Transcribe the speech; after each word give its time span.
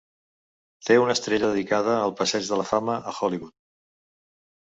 Té 0.85 0.95
una 1.01 1.15
estrella 1.17 1.49
dedicada 1.51 1.97
al 2.05 2.13
Passeig 2.21 2.47
de 2.53 2.57
la 2.61 2.65
Fama 2.71 2.97
a 3.13 3.15
Hollywood. 3.21 3.55